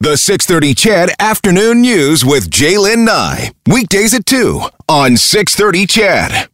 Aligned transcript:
The 0.00 0.16
630 0.16 0.74
CHED 0.74 1.10
Afternoon 1.18 1.80
News 1.80 2.24
with 2.24 2.50
J'lyn 2.50 3.04
Nye. 3.04 3.50
Weekdays 3.66 4.14
at 4.14 4.26
2 4.26 4.62
on 4.88 5.16
630 5.16 5.86
CHED. 5.86 6.48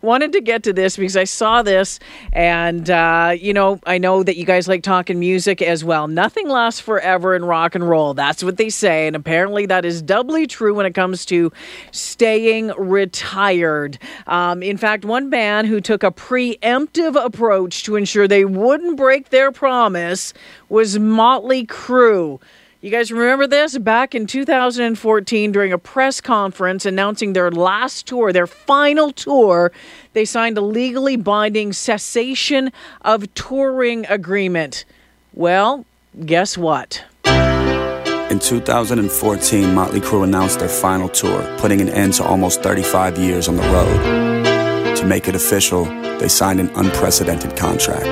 Wanted 0.00 0.30
to 0.30 0.40
get 0.40 0.62
to 0.62 0.72
this 0.72 0.96
because 0.96 1.16
I 1.16 1.24
saw 1.24 1.62
this, 1.62 1.98
and 2.32 2.88
uh, 2.88 3.34
you 3.36 3.52
know, 3.52 3.80
I 3.84 3.98
know 3.98 4.22
that 4.22 4.36
you 4.36 4.44
guys 4.44 4.68
like 4.68 4.84
talking 4.84 5.18
music 5.18 5.60
as 5.60 5.82
well. 5.82 6.06
Nothing 6.06 6.48
lasts 6.48 6.78
forever 6.78 7.34
in 7.34 7.44
rock 7.44 7.74
and 7.74 7.88
roll. 7.88 8.14
That's 8.14 8.44
what 8.44 8.58
they 8.58 8.68
say, 8.68 9.08
and 9.08 9.16
apparently 9.16 9.66
that 9.66 9.84
is 9.84 10.00
doubly 10.00 10.46
true 10.46 10.72
when 10.72 10.86
it 10.86 10.94
comes 10.94 11.26
to 11.26 11.50
staying 11.90 12.68
retired. 12.78 13.98
Um, 14.28 14.62
in 14.62 14.76
fact, 14.76 15.04
one 15.04 15.30
band 15.30 15.66
who 15.66 15.80
took 15.80 16.04
a 16.04 16.12
preemptive 16.12 17.16
approach 17.20 17.82
to 17.82 17.96
ensure 17.96 18.28
they 18.28 18.44
wouldn't 18.44 18.96
break 18.96 19.30
their 19.30 19.50
promise 19.50 20.32
was 20.68 20.96
Motley 20.96 21.66
Crue. 21.66 22.40
You 22.84 22.90
guys 22.90 23.10
remember 23.10 23.46
this? 23.46 23.78
Back 23.78 24.14
in 24.14 24.26
2014, 24.26 25.52
during 25.52 25.72
a 25.72 25.78
press 25.78 26.20
conference 26.20 26.84
announcing 26.84 27.32
their 27.32 27.50
last 27.50 28.06
tour, 28.06 28.30
their 28.30 28.46
final 28.46 29.10
tour, 29.10 29.72
they 30.12 30.26
signed 30.26 30.58
a 30.58 30.60
legally 30.60 31.16
binding 31.16 31.72
cessation 31.72 32.70
of 33.00 33.32
touring 33.32 34.04
agreement. 34.10 34.84
Well, 35.32 35.86
guess 36.26 36.58
what? 36.58 37.02
In 37.24 38.38
2014, 38.38 39.74
Motley 39.74 40.00
Crue 40.00 40.22
announced 40.22 40.58
their 40.58 40.68
final 40.68 41.08
tour, 41.08 41.40
putting 41.56 41.80
an 41.80 41.88
end 41.88 42.12
to 42.14 42.24
almost 42.24 42.62
35 42.62 43.16
years 43.16 43.48
on 43.48 43.56
the 43.56 43.62
road. 43.62 44.96
To 44.96 45.06
make 45.06 45.26
it 45.26 45.34
official, 45.34 45.86
they 46.18 46.28
signed 46.28 46.60
an 46.60 46.68
unprecedented 46.74 47.56
contract. 47.56 48.04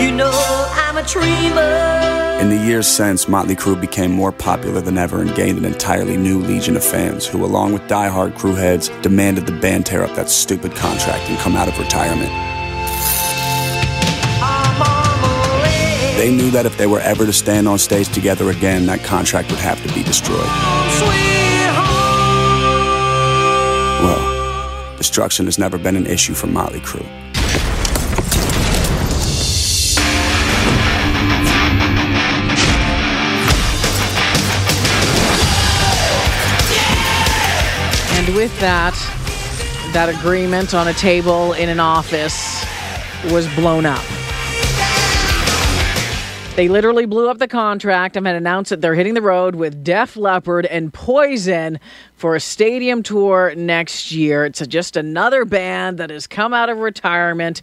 You 0.00 0.12
know 0.12 0.30
I'm 0.32 0.96
a 0.96 1.02
dreamer. 1.02 1.97
In 2.40 2.50
the 2.50 2.56
years 2.56 2.86
since, 2.86 3.26
Motley 3.26 3.56
Crue 3.56 3.80
became 3.80 4.12
more 4.12 4.30
popular 4.30 4.80
than 4.80 4.96
ever 4.96 5.20
and 5.20 5.34
gained 5.34 5.58
an 5.58 5.64
entirely 5.64 6.16
new 6.16 6.38
legion 6.38 6.76
of 6.76 6.84
fans 6.84 7.26
who, 7.26 7.44
along 7.44 7.72
with 7.72 7.88
die-hard 7.88 8.36
Crue 8.36 8.56
heads, 8.56 8.90
demanded 9.02 9.44
the 9.44 9.58
band 9.58 9.86
tear 9.86 10.04
up 10.04 10.14
that 10.14 10.30
stupid 10.30 10.72
contract 10.76 11.28
and 11.28 11.36
come 11.40 11.56
out 11.56 11.66
of 11.66 11.76
retirement. 11.80 12.30
They 16.16 16.30
knew 16.32 16.52
that 16.52 16.64
if 16.64 16.78
they 16.78 16.86
were 16.86 17.00
ever 17.00 17.26
to 17.26 17.32
stand 17.32 17.66
on 17.66 17.76
stage 17.76 18.08
together 18.08 18.50
again, 18.50 18.86
that 18.86 19.02
contract 19.02 19.50
would 19.50 19.58
have 19.58 19.84
to 19.84 19.92
be 19.92 20.04
destroyed. 20.04 20.38
Well, 24.00 24.96
destruction 24.96 25.46
has 25.46 25.58
never 25.58 25.76
been 25.76 25.96
an 25.96 26.06
issue 26.06 26.34
for 26.34 26.46
Motley 26.46 26.78
Crue. 26.80 27.27
That, 38.60 38.94
that 39.92 40.08
agreement 40.08 40.74
on 40.74 40.88
a 40.88 40.92
table 40.94 41.52
in 41.52 41.68
an 41.68 41.78
office 41.78 42.64
was 43.32 43.46
blown 43.54 43.86
up. 43.86 44.04
They 46.56 46.66
literally 46.66 47.06
blew 47.06 47.30
up 47.30 47.38
the 47.38 47.46
contract 47.46 48.16
and 48.16 48.26
had 48.26 48.34
announced 48.34 48.70
that 48.70 48.80
they're 48.80 48.96
hitting 48.96 49.14
the 49.14 49.22
road 49.22 49.54
with 49.54 49.84
Def 49.84 50.16
Leppard 50.16 50.66
and 50.66 50.92
Poison 50.92 51.78
for 52.14 52.34
a 52.34 52.40
stadium 52.40 53.04
tour 53.04 53.54
next 53.54 54.10
year. 54.10 54.44
It's 54.44 54.66
just 54.66 54.96
another 54.96 55.44
band 55.44 55.98
that 55.98 56.10
has 56.10 56.26
come 56.26 56.52
out 56.52 56.68
of 56.68 56.78
retirement 56.78 57.62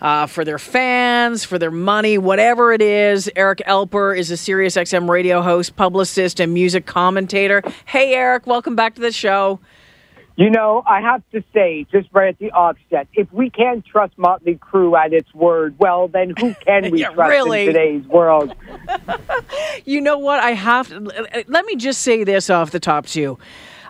uh, 0.00 0.26
for 0.26 0.44
their 0.44 0.60
fans, 0.60 1.42
for 1.42 1.58
their 1.58 1.72
money, 1.72 2.18
whatever 2.18 2.72
it 2.72 2.82
is. 2.82 3.28
Eric 3.34 3.62
Alper 3.66 4.16
is 4.16 4.30
a 4.30 4.36
Sirius 4.36 4.76
XM 4.76 5.10
radio 5.10 5.42
host, 5.42 5.74
publicist, 5.74 6.38
and 6.38 6.54
music 6.54 6.86
commentator. 6.86 7.64
Hey, 7.86 8.14
Eric, 8.14 8.46
welcome 8.46 8.76
back 8.76 8.94
to 8.94 9.00
the 9.00 9.10
show. 9.10 9.58
You 10.38 10.50
know, 10.50 10.82
I 10.86 11.00
have 11.00 11.22
to 11.32 11.42
say, 11.54 11.86
just 11.90 12.08
right 12.12 12.28
at 12.28 12.38
the 12.38 12.50
offset, 12.52 13.08
if 13.14 13.32
we 13.32 13.48
can't 13.48 13.84
trust 13.86 14.18
Motley 14.18 14.56
Crue 14.56 14.94
at 14.94 15.14
its 15.14 15.32
word, 15.32 15.76
well, 15.78 16.08
then 16.08 16.34
who 16.38 16.54
can 16.66 16.90
we 16.90 17.00
Yeah, 17.02 17.08
trust 17.08 17.30
really. 17.30 17.60
in 17.62 17.66
today's 17.68 18.06
world? 18.06 18.54
You 19.84 20.00
know 20.00 20.18
what? 20.18 20.40
I 20.40 20.50
have 20.50 20.88
to. 20.88 21.44
Let 21.46 21.64
me 21.64 21.76
just 21.76 22.02
say 22.02 22.24
this 22.24 22.50
off 22.50 22.72
the 22.72 22.80
top, 22.80 23.06
too. 23.06 23.38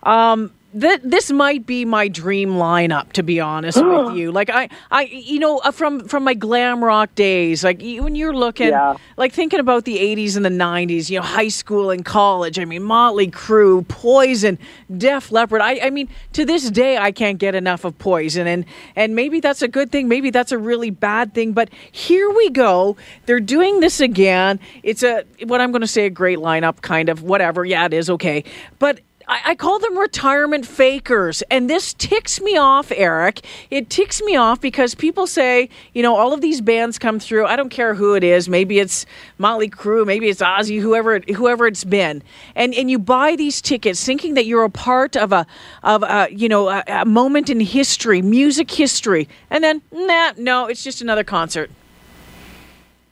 Um, 0.03 0.53
th- 0.79 1.01
this 1.03 1.31
might 1.31 1.67
be 1.67 1.85
my 1.85 2.09
dream 2.09 2.51
lineup, 2.51 3.13
to 3.13 3.23
be 3.23 3.41
honest 3.41 3.83
with 3.85 4.15
you. 4.17 4.33
Like 4.33 4.51
I, 4.51 4.69
I, 4.91 5.03
you 5.05 5.39
know, 5.39 5.59
uh, 5.59 5.71
from 5.71 6.07
from 6.09 6.25
my 6.25 6.35
glam 6.35 6.83
rock 6.85 7.15
days, 7.15 7.63
like 7.65 7.81
when 7.81 8.15
you're 8.15 8.35
looking, 8.35 8.69
Yeah. 8.69 8.97
like 9.17 9.33
thinking 9.33 9.61
about 9.61 9.85
the 9.85 9.99
'80s 9.99 10.37
and 10.37 10.45
the 10.45 10.51
'90s, 10.51 11.11
you 11.11 11.19
know, 11.19 11.25
high 11.25 11.49
school 11.49 11.91
and 11.91 12.05
college. 12.05 12.59
I 12.59 12.65
mean, 12.65 12.83
Motley 12.83 13.31
Crue, 13.31 13.87
Poison, 13.89 14.59
Def 14.97 15.33
Leppard. 15.33 15.61
I, 15.61 15.81
I 15.87 15.91
mean, 15.91 16.09
to 16.35 16.45
this 16.45 16.71
day, 16.71 16.97
I 16.99 17.13
can't 17.13 17.39
get 17.39 17.55
enough 17.55 17.85
of 17.85 17.99
Poison, 17.99 18.47
and 18.47 18.65
and 18.95 19.15
maybe 19.15 19.41
that's 19.41 19.63
a 19.63 19.69
good 19.69 19.91
thing. 19.91 20.09
Maybe 20.09 20.31
that's 20.31 20.53
a 20.53 20.59
really 20.59 20.91
bad 20.91 21.35
thing. 21.35 21.53
But 21.53 21.71
here 21.93 22.29
we 22.31 22.51
go. 22.51 22.97
They're 23.27 23.41
doing 23.41 23.81
this 23.81 24.01
again. 24.01 24.61
It's 24.83 25.03
a 25.03 25.25
what 25.45 25.61
I'm 25.61 25.73
going 25.73 25.81
to 25.83 25.87
say 25.87 26.07
a 26.07 26.11
great 26.11 26.39
lineup, 26.39 26.81
kind 26.83 27.09
of 27.09 27.23
whatever. 27.23 27.65
Yeah, 27.65 27.87
it 27.87 27.93
is 27.95 28.09
okay, 28.11 28.45
but. 28.79 29.01
I, 29.29 29.41
I 29.45 29.55
call 29.55 29.79
them 29.79 29.99
retirement 29.99 30.67
fakers. 30.67 31.43
And 31.51 31.69
this 31.69 31.95
ticks 31.95 32.41
me 32.41 32.57
off, 32.57 32.93
Eric. 32.95 33.45
It 33.71 33.91
ticks 33.91 34.23
me 34.23 34.37
off 34.37 34.61
because 34.61 34.95
people 34.95 35.27
say, 35.27 35.69
you 35.95 36.03
know, 36.03 36.17
all 36.17 36.33
of 36.33 36.41
these 36.41 36.61
bands 36.61 36.99
come 36.99 37.19
through. 37.19 37.47
I 37.47 37.57
don't 37.57 37.71
care 37.71 37.95
who 37.95 38.15
it 38.15 38.23
is. 38.23 38.49
Maybe 38.49 38.79
it's 38.79 39.05
Motley 39.39 39.69
Crue, 39.69 40.07
maybe 40.07 40.29
it's 40.29 40.41
Ozzy, 40.41 40.81
whoever 40.81 41.17
it, 41.17 41.29
whoever 41.31 41.67
it's 41.67 41.85
been. 41.85 42.23
And 42.55 42.75
and 42.75 42.91
you 42.91 42.99
buy 42.99 43.37
these 43.37 43.61
tickets 43.61 44.05
thinking 44.05 44.35
that 44.35 44.47
you're 44.47 44.65
a 44.65 44.71
part 44.71 45.17
of 45.17 45.33
a 45.33 45.47
of 45.83 46.03
a, 46.03 46.29
you 46.31 46.49
know, 46.49 46.69
a, 46.69 46.85
a 46.87 47.05
moment 47.05 47.51
in 47.51 47.61
history, 47.61 48.23
music 48.23 48.71
history. 48.71 49.29
And 49.51 49.65
then 49.65 49.83
nah, 49.91 50.33
no, 50.37 50.67
it's 50.67 50.85
just 50.85 51.03
another 51.03 51.25
concert. 51.25 51.71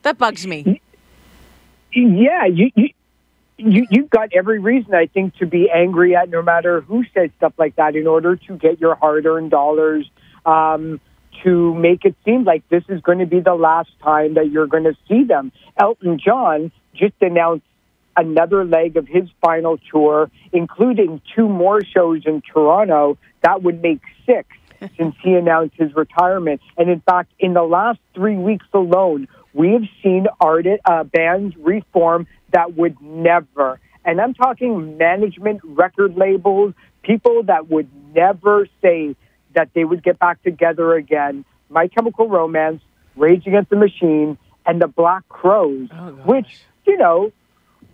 That 0.02 0.19
bugs 0.19 0.46
me. 0.46 0.81
Yeah, 1.92 2.46
you, 2.46 2.70
you, 2.75 2.91
you, 3.56 3.87
you've 3.91 4.10
got 4.10 4.31
every 4.32 4.59
reason, 4.59 4.94
I 4.94 5.06
think, 5.06 5.37
to 5.37 5.47
be 5.47 5.70
angry 5.70 6.16
at 6.16 6.28
no 6.28 6.42
matter 6.42 6.81
who 6.81 7.04
says 7.15 7.31
stuff 7.37 7.53
like 7.59 7.76
that 7.76 7.97
in 7.97 8.06
order 8.06 8.37
to 8.37 8.56
get 8.56 8.81
your 8.81 8.94
hard 8.94 9.26
earned 9.26 9.50
dollars, 9.50 10.09
um, 10.44 11.00
to 11.42 11.75
make 11.75 12.04
it 12.04 12.14
seem 12.25 12.44
like 12.44 12.69
this 12.69 12.84
is 12.88 13.00
going 13.00 13.19
to 13.19 13.26
be 13.26 13.41
the 13.41 13.54
last 13.54 13.91
time 14.03 14.34
that 14.34 14.50
you're 14.50 14.66
going 14.66 14.84
to 14.84 14.97
see 15.09 15.25
them. 15.25 15.53
Elton 15.76 16.19
John 16.19 16.72
just 16.94 17.14
announced 17.20 17.66
another 18.16 18.64
leg 18.64 18.97
of 18.97 19.06
his 19.06 19.28
final 19.41 19.78
tour, 19.91 20.31
including 20.53 21.20
two 21.34 21.48
more 21.48 21.82
shows 21.84 22.22
in 22.26 22.43
Toronto. 22.43 23.19
That 23.43 23.62
would 23.62 23.82
make 23.82 24.00
six 24.26 24.48
since 24.97 25.14
he 25.22 25.34
announced 25.34 25.75
his 25.76 25.94
retirement. 25.94 26.60
And 26.76 26.88
in 26.91 27.00
fact, 27.00 27.32
in 27.38 27.54
the 27.54 27.62
last 27.62 27.98
three 28.14 28.37
weeks 28.37 28.66
alone, 28.72 29.28
we 29.54 29.72
have 29.72 29.84
seen 30.03 30.26
art, 30.41 30.66
uh, 30.84 31.04
bands 31.04 31.56
reform 31.56 32.26
that 32.53 32.76
would 32.76 33.00
never, 33.00 33.81
and 34.04 34.20
I'm 34.20 34.34
talking 34.34 34.98
management, 34.98 35.60
record 35.65 36.16
labels, 36.16 36.75
people 37.03 37.44
that 37.44 37.70
would 37.70 37.88
never 38.14 38.69
say 38.82 39.16
that 39.54 39.70
they 39.75 39.84
would 39.84 40.03
get 40.03 40.19
back 40.19 40.43
together 40.43 40.94
again. 40.94 41.44
My 41.70 41.88
Chemical 41.88 42.28
Romance, 42.28 42.82
Rage 43.16 43.47
Against 43.47 43.70
the 43.70 43.76
Machine, 43.76 44.37
and 44.66 44.81
the 44.81 44.88
Black 44.88 45.26
Crowes, 45.28 45.88
which, 46.25 46.47
you 46.87 46.97
know, 46.98 47.32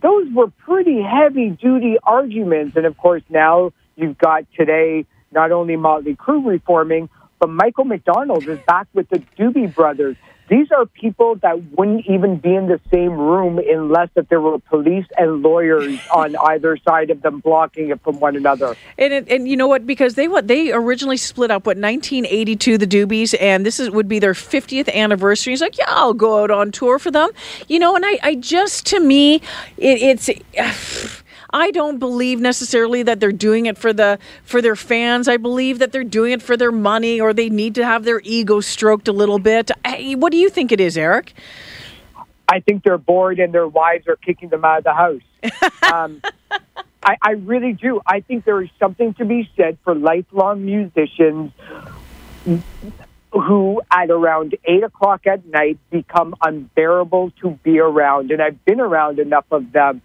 those 0.01 0.27
were 0.33 0.47
pretty 0.65 1.01
heavy 1.01 1.49
duty 1.49 1.97
arguments. 2.03 2.75
And 2.75 2.85
of 2.85 2.97
course, 2.97 3.23
now 3.29 3.71
you've 3.95 4.17
got 4.17 4.45
today 4.57 5.05
not 5.31 5.51
only 5.51 5.75
Motley 5.75 6.15
Crue 6.15 6.45
reforming, 6.45 7.09
but 7.39 7.49
Michael 7.49 7.85
McDonald 7.85 8.47
is 8.47 8.59
back 8.67 8.87
with 8.93 9.09
the 9.09 9.19
Doobie 9.37 9.73
Brothers. 9.73 10.17
These 10.51 10.69
are 10.73 10.85
people 10.85 11.35
that 11.35 11.63
wouldn't 11.77 12.07
even 12.07 12.35
be 12.35 12.53
in 12.53 12.67
the 12.67 12.81
same 12.91 13.13
room 13.13 13.57
unless 13.57 14.09
that 14.15 14.27
there 14.27 14.41
were 14.41 14.59
police 14.59 15.05
and 15.17 15.41
lawyers 15.41 15.97
on 16.13 16.35
either 16.35 16.75
side 16.75 17.09
of 17.09 17.21
them 17.21 17.39
blocking 17.39 17.89
it 17.89 18.01
from 18.01 18.19
one 18.19 18.35
another. 18.35 18.75
And 18.97 19.13
it, 19.13 19.29
and 19.29 19.47
you 19.47 19.55
know 19.55 19.69
what? 19.69 19.87
Because 19.87 20.15
they 20.15 20.27
what 20.27 20.49
they 20.49 20.73
originally 20.73 21.15
split 21.15 21.51
up 21.51 21.65
what 21.65 21.77
1982 21.77 22.77
the 22.77 22.85
Doobies, 22.85 23.33
and 23.39 23.65
this 23.65 23.79
is 23.79 23.91
would 23.91 24.09
be 24.09 24.19
their 24.19 24.33
50th 24.33 24.93
anniversary. 24.93 25.53
He's 25.53 25.61
like, 25.61 25.77
yeah, 25.77 25.85
I'll 25.87 26.13
go 26.13 26.43
out 26.43 26.51
on 26.51 26.73
tour 26.73 26.99
for 26.99 27.11
them, 27.11 27.29
you 27.69 27.79
know. 27.79 27.95
And 27.95 28.05
I, 28.05 28.19
I 28.21 28.35
just 28.35 28.85
to 28.87 28.99
me, 28.99 29.35
it, 29.77 30.19
it's. 30.27 31.20
I 31.53 31.71
don't 31.71 31.97
believe 31.97 32.39
necessarily 32.39 33.03
that 33.03 33.19
they're 33.19 33.31
doing 33.31 33.65
it 33.65 33.77
for 33.77 33.93
the 33.93 34.19
for 34.43 34.61
their 34.61 34.75
fans. 34.75 35.27
I 35.27 35.37
believe 35.37 35.79
that 35.79 35.91
they're 35.91 36.03
doing 36.03 36.31
it 36.31 36.41
for 36.41 36.55
their 36.55 36.71
money, 36.71 37.19
or 37.19 37.33
they 37.33 37.49
need 37.49 37.75
to 37.75 37.85
have 37.85 38.03
their 38.03 38.21
ego 38.23 38.59
stroked 38.59 39.07
a 39.07 39.13
little 39.13 39.39
bit. 39.39 39.71
I, 39.83 40.15
what 40.17 40.31
do 40.31 40.37
you 40.37 40.49
think 40.49 40.71
it 40.71 40.79
is, 40.79 40.97
Eric? 40.97 41.33
I 42.47 42.59
think 42.59 42.83
they're 42.83 42.97
bored 42.97 43.39
and 43.39 43.53
their 43.53 43.67
wives 43.67 44.07
are 44.07 44.17
kicking 44.17 44.49
them 44.49 44.65
out 44.65 44.79
of 44.79 44.83
the 44.83 44.93
house. 44.93 45.21
um, 45.93 46.21
I, 47.01 47.17
I 47.21 47.31
really 47.31 47.73
do. 47.73 48.01
I 48.05 48.19
think 48.19 48.43
there 48.43 48.61
is 48.61 48.69
something 48.77 49.13
to 49.15 49.25
be 49.25 49.49
said 49.55 49.77
for 49.85 49.95
lifelong 49.95 50.65
musicians 50.65 51.53
who, 53.31 53.81
at 53.89 54.09
around 54.09 54.57
eight 54.65 54.83
o'clock 54.83 55.25
at 55.25 55.45
night, 55.45 55.79
become 55.89 56.35
unbearable 56.41 57.31
to 57.41 57.51
be 57.63 57.79
around. 57.79 58.31
And 58.31 58.41
I've 58.41 58.63
been 58.65 58.81
around 58.81 59.19
enough 59.19 59.45
of 59.51 59.71
them 59.71 60.01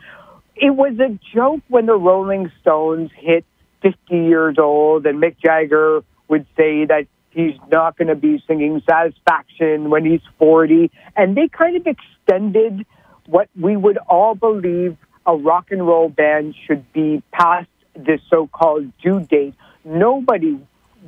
it 0.56 0.70
was 0.70 0.98
a 0.98 1.18
joke 1.34 1.62
when 1.68 1.86
the 1.86 1.94
Rolling 1.94 2.50
Stones 2.60 3.10
hit 3.16 3.44
50 3.82 3.98
years 4.10 4.56
old, 4.58 5.06
and 5.06 5.22
Mick 5.22 5.36
Jagger 5.38 6.02
would 6.28 6.46
say 6.56 6.86
that 6.86 7.06
he's 7.30 7.54
not 7.70 7.96
going 7.96 8.08
to 8.08 8.14
be 8.14 8.42
singing 8.46 8.82
Satisfaction 8.88 9.90
when 9.90 10.04
he's 10.04 10.22
40. 10.38 10.90
And 11.16 11.36
they 11.36 11.48
kind 11.48 11.76
of 11.76 11.86
extended 11.86 12.86
what 13.26 13.48
we 13.60 13.76
would 13.76 13.98
all 14.08 14.34
believe 14.34 14.96
a 15.26 15.36
rock 15.36 15.70
and 15.70 15.86
roll 15.86 16.08
band 16.08 16.54
should 16.66 16.90
be 16.92 17.22
past 17.32 17.68
this 17.94 18.20
so 18.30 18.46
called 18.46 18.90
due 18.98 19.20
date. 19.20 19.54
Nobody 19.84 20.58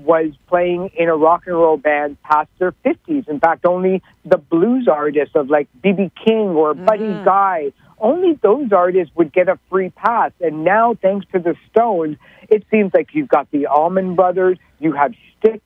was 0.05 0.31
playing 0.47 0.91
in 0.97 1.09
a 1.09 1.17
rock 1.17 1.45
and 1.47 1.56
roll 1.56 1.77
band 1.77 2.21
past 2.23 2.49
their 2.59 2.73
50s. 2.85 3.29
In 3.29 3.41
fact, 3.41 3.65
only 3.65 4.03
the 4.25 4.39
blues 4.39 4.87
artists 4.89 5.35
of 5.35 5.50
like 5.50 5.69
B.B. 5.83 6.12
King 6.25 6.49
or 6.50 6.75
Buddy 6.75 7.05
mm-hmm. 7.05 7.25
Guy, 7.25 7.73
only 8.00 8.39
those 8.43 8.73
artists 8.73 9.15
would 9.17 9.33
get 9.33 9.49
a 9.49 9.59
free 9.71 9.91
pass. 9.91 10.33
And 10.41 10.65
now, 10.65 10.95
thanks 11.00 11.27
to 11.33 11.39
the 11.39 11.55
Stones, 11.71 12.17
it 12.49 12.65
seems 12.71 12.93
like 12.95 13.09
you've 13.12 13.29
got 13.29 13.50
the 13.50 13.67
Allman 13.67 14.15
Brothers, 14.15 14.59
you 14.79 14.93
have 14.93 15.12
Styx, 15.39 15.62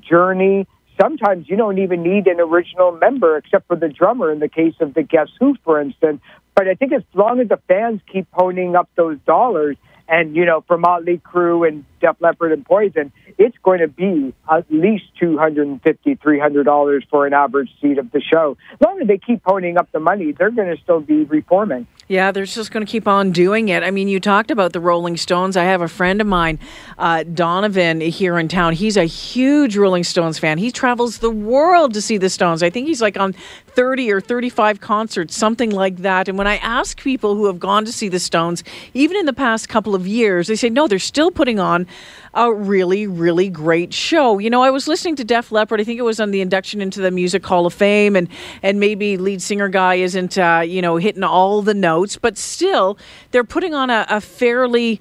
Journey. 0.00 0.66
Sometimes 1.00 1.48
you 1.48 1.56
don't 1.56 1.78
even 1.78 2.02
need 2.02 2.26
an 2.26 2.40
original 2.40 2.92
member 2.92 3.36
except 3.36 3.66
for 3.66 3.76
the 3.76 3.88
drummer 3.88 4.30
in 4.30 4.38
the 4.38 4.48
case 4.48 4.74
of 4.80 4.94
the 4.94 5.02
Guess 5.02 5.28
Who, 5.40 5.56
for 5.64 5.80
instance. 5.80 6.20
But 6.54 6.68
I 6.68 6.74
think 6.74 6.92
as 6.92 7.02
long 7.14 7.40
as 7.40 7.48
the 7.48 7.58
fans 7.68 8.00
keep 8.10 8.30
ponying 8.30 8.78
up 8.78 8.88
those 8.94 9.18
dollars, 9.26 9.76
and 10.08 10.36
you 10.36 10.44
know, 10.44 10.62
for 10.66 10.76
Motley 10.76 11.18
Crue 11.18 11.66
and 11.66 11.84
Def 12.02 12.16
Leppard 12.20 12.52
and 12.52 12.66
Poison, 12.66 13.10
it's 13.38 13.56
going 13.62 13.78
to 13.78 13.88
be 13.88 14.34
at 14.50 14.70
least 14.70 15.04
two 15.18 15.38
hundred 15.38 15.66
and 15.68 15.80
fifty, 15.82 16.16
three 16.16 16.38
hundred 16.38 16.64
dollars 16.64 17.04
for 17.08 17.26
an 17.26 17.32
average 17.32 17.70
seat 17.80 17.96
of 17.96 18.12
the 18.12 18.20
show. 18.20 18.58
As 18.74 18.80
long 18.84 19.00
as 19.00 19.08
they 19.08 19.16
keep 19.16 19.42
ponying 19.42 19.78
up 19.78 19.90
the 19.92 20.00
money, 20.00 20.32
they're 20.32 20.50
going 20.50 20.76
to 20.76 20.82
still 20.82 21.00
be 21.00 21.24
reforming. 21.24 21.86
Yeah, 22.08 22.30
they're 22.30 22.44
just 22.44 22.72
going 22.72 22.84
to 22.84 22.90
keep 22.90 23.08
on 23.08 23.30
doing 23.30 23.70
it. 23.70 23.82
I 23.82 23.90
mean, 23.90 24.06
you 24.06 24.20
talked 24.20 24.50
about 24.50 24.74
the 24.74 24.80
Rolling 24.80 25.16
Stones. 25.16 25.56
I 25.56 25.64
have 25.64 25.80
a 25.80 25.88
friend 25.88 26.20
of 26.20 26.26
mine, 26.26 26.58
uh, 26.98 27.22
Donovan, 27.22 28.02
here 28.02 28.38
in 28.38 28.48
town. 28.48 28.74
He's 28.74 28.98
a 28.98 29.04
huge 29.04 29.78
Rolling 29.78 30.04
Stones 30.04 30.38
fan. 30.38 30.58
He 30.58 30.70
travels 30.70 31.18
the 31.18 31.30
world 31.30 31.94
to 31.94 32.02
see 32.02 32.18
the 32.18 32.28
Stones. 32.28 32.62
I 32.62 32.68
think 32.68 32.88
he's 32.88 33.00
like 33.00 33.18
on 33.18 33.34
30 33.68 34.12
or 34.12 34.20
35 34.20 34.80
concerts, 34.80 35.34
something 35.34 35.70
like 35.70 35.98
that. 35.98 36.28
And 36.28 36.36
when 36.36 36.46
I 36.46 36.56
ask 36.56 37.00
people 37.00 37.36
who 37.36 37.46
have 37.46 37.58
gone 37.58 37.86
to 37.86 37.92
see 37.92 38.08
the 38.08 38.20
Stones, 38.20 38.62
even 38.92 39.16
in 39.16 39.24
the 39.24 39.32
past 39.32 39.68
couple 39.68 39.94
of 39.94 40.06
years, 40.06 40.48
they 40.48 40.56
say, 40.56 40.68
no, 40.68 40.88
they're 40.88 40.98
still 40.98 41.30
putting 41.30 41.58
on 41.58 41.86
a 42.34 42.52
really, 42.52 43.06
really 43.06 43.48
great 43.48 43.92
show. 43.92 44.38
You 44.38 44.50
know, 44.50 44.62
I 44.62 44.70
was 44.70 44.88
listening 44.88 45.16
to 45.16 45.24
Def 45.24 45.52
Leppard. 45.52 45.80
I 45.80 45.84
think 45.84 45.98
it 45.98 46.02
was 46.02 46.20
on 46.20 46.30
the 46.30 46.40
induction 46.40 46.80
into 46.80 47.00
the 47.00 47.10
Music 47.10 47.44
Hall 47.44 47.66
of 47.66 47.74
Fame, 47.74 48.16
and 48.16 48.28
and 48.62 48.80
maybe 48.80 49.16
lead 49.16 49.42
singer 49.42 49.68
guy 49.68 49.96
isn't 49.96 50.38
uh, 50.38 50.62
you 50.66 50.82
know 50.82 50.96
hitting 50.96 51.22
all 51.22 51.62
the 51.62 51.74
notes, 51.74 52.16
but 52.16 52.38
still 52.38 52.98
they're 53.30 53.44
putting 53.44 53.74
on 53.74 53.90
a, 53.90 54.06
a 54.08 54.20
fairly 54.20 55.00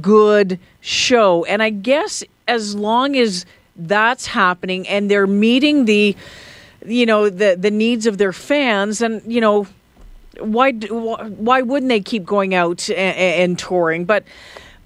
good 0.00 0.58
show. 0.80 1.44
And 1.44 1.62
I 1.62 1.70
guess 1.70 2.22
as 2.48 2.74
long 2.74 3.16
as 3.16 3.46
that's 3.76 4.26
happening 4.26 4.86
and 4.88 5.10
they're 5.10 5.26
meeting 5.26 5.84
the 5.84 6.16
you 6.84 7.06
know 7.06 7.28
the 7.28 7.56
the 7.58 7.70
needs 7.70 8.06
of 8.06 8.18
their 8.18 8.32
fans 8.32 9.00
and 9.00 9.22
you 9.30 9.40
know 9.40 9.66
why 10.38 10.72
why 10.72 11.62
wouldn't 11.62 11.88
they 11.88 12.00
keep 12.00 12.24
going 12.24 12.54
out 12.54 12.88
and, 12.90 13.16
and 13.16 13.58
touring 13.58 14.04
but 14.04 14.24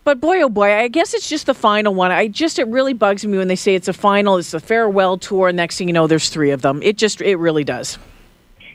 but 0.04 0.20
boy, 0.20 0.42
oh 0.42 0.48
boy, 0.48 0.74
I 0.74 0.88
guess 0.88 1.14
it's 1.14 1.28
just 1.28 1.46
the 1.46 1.54
final 1.54 1.94
one. 1.94 2.10
I 2.10 2.28
just 2.28 2.58
it 2.58 2.68
really 2.68 2.92
bugs 2.92 3.26
me 3.26 3.38
when 3.38 3.48
they 3.48 3.56
say 3.56 3.74
it's 3.74 3.88
a 3.88 3.92
final, 3.92 4.36
it's 4.36 4.54
a 4.54 4.60
farewell 4.60 5.18
tour. 5.18 5.50
Next 5.52 5.78
thing 5.78 5.88
you 5.88 5.94
know, 5.94 6.06
there's 6.06 6.28
three 6.28 6.50
of 6.50 6.62
them. 6.62 6.82
It 6.82 6.96
just 6.96 7.20
it 7.20 7.36
really 7.36 7.64
does. 7.64 7.98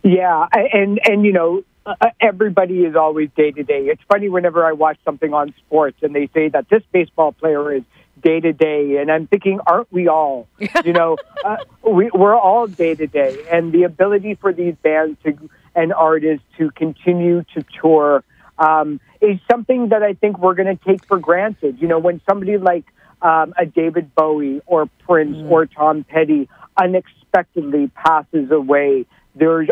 Yeah, 0.03 0.47
and 0.53 0.99
and 1.05 1.25
you 1.25 1.33
know 1.33 1.63
uh, 1.85 1.93
everybody 2.19 2.79
is 2.79 2.95
always 2.95 3.29
day 3.35 3.51
to 3.51 3.63
day. 3.63 3.85
It's 3.85 4.01
funny 4.09 4.29
whenever 4.29 4.65
I 4.65 4.73
watch 4.73 4.97
something 5.05 5.33
on 5.33 5.53
sports 5.65 5.97
and 6.01 6.15
they 6.15 6.29
say 6.33 6.49
that 6.49 6.67
this 6.69 6.83
baseball 6.91 7.31
player 7.31 7.73
is 7.73 7.83
day 8.21 8.39
to 8.39 8.51
day, 8.51 8.97
and 8.97 9.11
I'm 9.11 9.27
thinking, 9.27 9.59
aren't 9.65 9.91
we 9.91 10.07
all? 10.07 10.47
you 10.83 10.93
know, 10.93 11.17
uh, 11.45 11.57
we, 11.87 12.09
we're 12.13 12.35
all 12.35 12.67
day 12.67 12.95
to 12.95 13.07
day, 13.07 13.37
and 13.51 13.71
the 13.71 13.83
ability 13.83 14.35
for 14.35 14.51
these 14.51 14.75
bands 14.81 15.17
to 15.23 15.49
and 15.75 15.93
artists 15.93 16.45
to 16.57 16.71
continue 16.71 17.43
to 17.53 17.63
tour 17.81 18.23
um, 18.59 18.99
is 19.21 19.39
something 19.49 19.89
that 19.89 20.03
I 20.03 20.13
think 20.13 20.37
we're 20.37 20.53
going 20.53 20.77
to 20.77 20.83
take 20.83 21.05
for 21.05 21.17
granted. 21.17 21.81
You 21.81 21.87
know, 21.87 21.99
when 21.99 22.21
somebody 22.29 22.57
like 22.57 22.85
um, 23.21 23.53
a 23.57 23.65
David 23.65 24.13
Bowie 24.13 24.61
or 24.65 24.87
Prince 25.05 25.37
mm. 25.37 25.49
or 25.49 25.65
Tom 25.65 26.03
Petty 26.03 26.49
unexpectedly 26.77 27.89
passes 27.95 28.51
away, 28.51 29.05
there's 29.35 29.69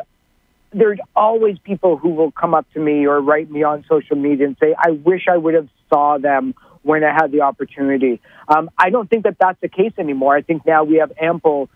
there's 0.73 0.99
always 1.15 1.57
people 1.59 1.97
who 1.97 2.09
will 2.09 2.31
come 2.31 2.53
up 2.53 2.65
to 2.73 2.79
me 2.79 3.07
or 3.07 3.21
write 3.21 3.49
me 3.49 3.63
on 3.63 3.85
social 3.87 4.15
media 4.15 4.47
and 4.47 4.57
say, 4.59 4.73
"I 4.77 4.91
wish 4.91 5.27
I 5.29 5.37
would 5.37 5.53
have 5.53 5.69
saw 5.89 6.17
them 6.17 6.55
when 6.83 7.03
I 7.03 7.13
had 7.13 7.31
the 7.31 7.41
opportunity." 7.41 8.21
Um, 8.47 8.69
I 8.77 8.89
don't 8.89 9.09
think 9.09 9.23
that 9.23 9.37
that's 9.39 9.59
the 9.61 9.69
case 9.69 9.93
anymore. 9.97 10.35
I 10.35 10.41
think 10.41 10.65
now 10.65 10.83
we 10.83 10.97
have 10.97 11.11
ample 11.19 11.69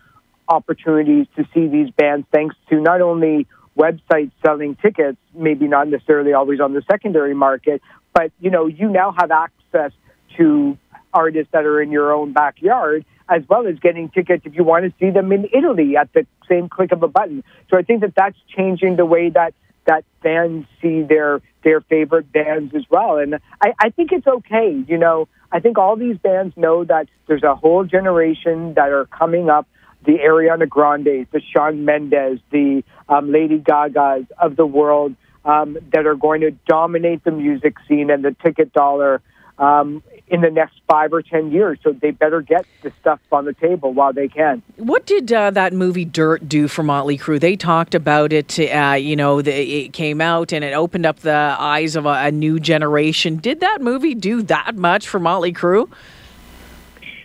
opportunities 0.48 1.28
to 1.38 1.48
see 1.54 1.68
these 1.68 1.90
bands 1.92 2.28
thanks 2.32 2.56
to 2.70 2.82
not 2.82 3.02
only 3.02 3.48
websites 3.78 4.32
selling 4.46 4.76
tickets, 4.76 5.18
maybe 5.34 5.68
not 5.68 5.88
necessarily 5.88 6.34
always 6.34 6.60
on 6.60 6.74
the 6.74 6.84
secondary 6.90 7.34
market, 7.34 7.82
but 8.14 8.32
you 8.40 8.50
know, 8.50 8.68
you 8.68 8.90
now 8.90 9.14
have 9.18 9.32
access 9.32 9.92
to 10.38 10.78
artists 11.14 11.52
that 11.52 11.66
are 11.66 11.82
in 11.82 11.92
your 11.92 12.14
own 12.14 12.34
backyard, 12.34 13.06
as 13.30 13.44
well 13.48 13.68
as 13.68 13.80
getting 13.80 14.10
tickets 14.10 14.44
if 14.46 14.56
you 14.56 14.64
want 14.64 14.86
to 14.86 14.94
see 15.00 15.10
them 15.10 15.32
in 15.32 15.48
Italy 15.54 15.96
at 15.98 16.12
the 16.14 16.26
same 16.50 16.70
click 16.70 16.92
of 16.92 17.04
a 17.04 17.08
button. 17.08 17.44
So 17.70 17.78
I 17.78 17.82
think 17.82 18.02
that 18.02 18.14
that's 18.16 18.38
changing 18.56 18.98
the 18.98 19.06
way 19.06 19.30
that 19.30 19.54
that 19.86 20.06
fans 20.22 20.66
see 20.82 21.02
their 21.02 21.42
their 21.64 21.82
favorite 21.82 22.32
bands 22.32 22.74
as 22.76 22.84
well. 22.90 23.18
And 23.18 23.36
I, 23.64 23.74
I 23.80 23.90
think 23.90 24.12
it's 24.12 24.28
okay. 24.28 24.84
You 24.88 24.98
know, 24.98 25.28
I 25.52 25.60
think 25.60 25.78
all 25.78 25.96
these 25.96 26.18
bands 26.18 26.56
know 26.58 26.84
that 26.86 27.08
there's 27.28 27.44
a 27.44 27.56
whole 27.56 27.84
generation 27.84 28.74
that 28.76 28.90
are 28.90 29.06
coming 29.06 29.50
up 29.50 29.68
the 30.06 30.18
Ariana 30.18 30.68
Grandes, 30.68 31.28
the 31.32 31.42
Shawn 31.42 31.86
Mendes, 31.86 32.40
the 32.52 32.84
um, 33.08 33.32
Lady 33.32 33.60
Gagas 33.60 34.28
of 34.40 34.56
the 34.56 34.66
world 34.66 35.16
um, 35.46 35.78
that 35.92 36.06
are 36.06 36.16
going 36.16 36.42
to 36.42 36.52
dominate 36.68 37.24
the 37.24 37.32
music 37.32 37.76
scene 37.88 38.10
and 38.10 38.24
the 38.24 38.36
ticket 38.44 38.74
dollar 38.74 39.22
um, 39.58 40.02
in 40.28 40.42
the 40.42 40.50
next 40.50 40.82
five 40.88 41.14
or 41.14 41.22
ten 41.22 41.52
years. 41.52 41.78
So 41.84 41.92
they 41.92 42.12
better 42.12 42.42
get 42.42 42.66
the 42.82 42.92
stuff 43.00 43.20
on 43.32 43.46
the 43.46 43.54
table 43.54 43.94
while 43.94 44.12
they 44.12 44.28
can. 44.28 44.64
What 44.78 45.06
did 45.06 45.32
uh, 45.32 45.52
that 45.52 45.74
movie 45.74 46.06
Dirt 46.06 46.50
do 46.50 46.68
for 46.68 46.84
Motley 46.84 47.18
Crue? 47.18 47.40
They 47.40 47.56
talked 47.56 47.94
about 47.94 48.34
it. 48.34 48.60
Uh, 48.60 48.96
you 49.00 49.16
know, 49.16 49.42
the, 49.42 49.54
it 49.54 49.94
came 49.94 50.20
out 50.20 50.52
and 50.52 50.64
it 50.64 50.74
opened 50.74 51.06
up 51.06 51.20
the 51.20 51.56
eyes 51.60 51.96
of 51.96 52.06
a, 52.06 52.26
a 52.26 52.32
new 52.32 52.60
generation. 52.60 53.38
Did 53.38 53.60
that 53.60 53.82
movie 53.82 54.16
do 54.16 54.42
that 54.44 54.76
much 54.76 55.08
for 55.08 55.20
Motley 55.20 55.54
Crue? 55.54 55.90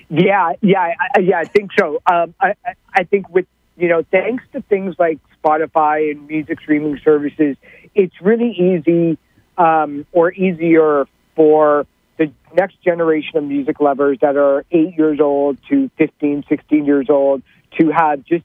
Yeah, 0.09 0.53
yeah, 0.61 0.95
yeah. 1.21 1.39
I 1.39 1.45
think 1.45 1.73
so. 1.79 2.01
Um, 2.07 2.35
I, 2.41 2.55
I 2.95 3.05
think 3.05 3.29
with 3.29 3.47
you 3.77 3.89
know, 3.89 4.03
thanks 4.11 4.45
to 4.53 4.63
things 4.63 4.95
like 4.99 5.19
Spotify 5.43 6.11
and 6.11 6.27
music 6.27 6.61
streaming 6.61 6.99
services, 7.05 7.57
it's 7.95 8.15
really 8.23 8.51
easy 8.53 9.19
um, 9.59 10.07
or 10.13 10.33
easier 10.33 11.07
for 11.35 11.87
the 12.19 12.33
next 12.55 12.81
generation 12.83 13.37
of 13.37 13.45
music 13.45 13.81
lovers 13.81 14.19
that 14.23 14.37
are 14.37 14.65
eight 14.71 14.97
years 14.97 15.21
old 15.21 15.59
to 15.69 15.91
15, 15.99 16.45
16 16.49 16.85
years 16.87 17.11
old 17.11 17.43
to 17.79 17.91
have 17.91 18.25
just 18.25 18.45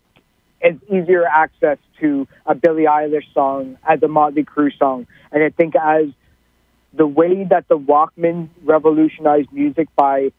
as 0.61 0.75
easier 0.89 1.25
access 1.25 1.77
to 1.99 2.27
a 2.45 2.53
Billie 2.53 2.83
Eilish 2.83 3.33
song 3.33 3.77
as 3.87 4.03
a 4.03 4.07
Motley 4.07 4.43
Crue 4.43 4.77
song. 4.77 5.07
And 5.31 5.43
I 5.43 5.49
think 5.49 5.75
as 5.75 6.07
the 6.93 7.07
way 7.07 7.45
that 7.45 7.67
the 7.69 7.77
Walkman 7.77 8.49
revolutionized 8.63 9.51
music 9.53 9.87
by 9.95 10.31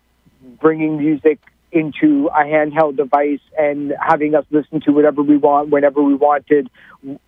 bringing 0.61 0.99
music 0.99 1.38
into 1.72 2.28
a 2.28 2.44
handheld 2.44 2.96
device 2.96 3.40
and 3.58 3.94
having 4.00 4.34
us 4.34 4.44
listen 4.50 4.80
to 4.82 4.92
whatever 4.92 5.22
we 5.22 5.37
want 5.38 5.70
whenever 5.70 6.02
we 6.02 6.14
wanted 6.14 6.68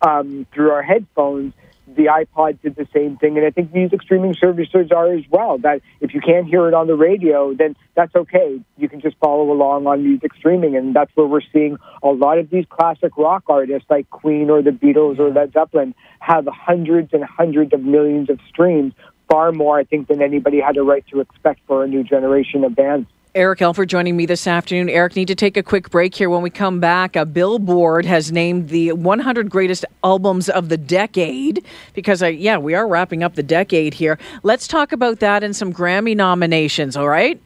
um, 0.01 0.45
through 0.53 0.71
our 0.71 0.83
headphones. 0.83 1.53
The 1.87 2.05
iPod 2.05 2.61
did 2.63 2.75
the 2.75 2.87
same 2.93 3.17
thing, 3.17 3.37
and 3.37 3.45
I 3.45 3.51
think 3.51 3.71
music 3.71 4.01
streaming 4.01 4.33
services 4.33 4.91
are 4.91 5.13
as 5.13 5.23
well. 5.29 5.59
That 5.59 5.81
if 6.01 6.15
you 6.15 6.19
can't 6.19 6.47
hear 6.47 6.67
it 6.67 6.73
on 6.73 6.87
the 6.87 6.95
radio, 6.95 7.53
then 7.53 7.75
that's 7.93 8.13
okay. 8.15 8.59
You 8.77 8.89
can 8.89 9.01
just 9.01 9.15
follow 9.17 9.51
along 9.51 9.85
on 9.85 10.03
music 10.03 10.33
streaming, 10.33 10.75
and 10.75 10.95
that's 10.95 11.11
where 11.13 11.27
we're 11.27 11.41
seeing 11.53 11.77
a 12.01 12.07
lot 12.07 12.39
of 12.39 12.49
these 12.49 12.65
classic 12.69 13.15
rock 13.17 13.43
artists 13.47 13.87
like 13.87 14.09
Queen 14.09 14.49
or 14.49 14.63
the 14.63 14.71
Beatles 14.71 15.19
or 15.19 15.29
Led 15.29 15.53
Zeppelin 15.53 15.93
have 16.19 16.47
hundreds 16.47 17.13
and 17.13 17.23
hundreds 17.23 17.71
of 17.71 17.81
millions 17.81 18.31
of 18.31 18.39
streams 18.49 18.93
far 19.29 19.51
more, 19.51 19.77
I 19.77 19.83
think, 19.83 20.07
than 20.07 20.21
anybody 20.21 20.59
had 20.59 20.77
a 20.77 20.83
right 20.83 21.05
to 21.11 21.19
expect 21.19 21.61
for 21.67 21.83
a 21.83 21.87
new 21.87 22.03
generation 22.03 22.63
of 22.63 22.75
bands. 22.75 23.07
Eric 23.35 23.59
Alper 23.59 23.85
joining 23.85 24.15
me 24.15 24.25
this 24.25 24.47
afternoon. 24.47 24.87
Eric, 24.87 25.17
need 25.17 25.27
to 25.27 25.35
take 25.35 25.57
a 25.57 25.63
quick 25.63 25.89
break 25.89 26.15
here. 26.15 26.29
When 26.29 26.41
we 26.41 26.49
come 26.49 26.79
back, 26.79 27.17
a 27.17 27.25
Billboard 27.25 28.05
has 28.05 28.31
named 28.31 28.69
the 28.69 28.93
100 28.93 29.49
greatest 29.49 29.83
albums 30.05 30.47
of 30.47 30.69
the 30.69 30.77
decade 30.77 31.65
because, 31.93 32.23
I, 32.23 32.29
yeah, 32.29 32.57
we 32.57 32.75
are 32.75 32.87
wrapping 32.87 33.23
up 33.23 33.35
the 33.35 33.43
decade 33.43 33.93
here. 33.93 34.17
Let's 34.43 34.69
talk 34.69 34.93
about 34.93 35.19
that 35.19 35.43
and 35.43 35.53
some 35.53 35.73
Grammy 35.73 36.15
nominations, 36.15 36.95
all 36.95 37.09
right? 37.09 37.41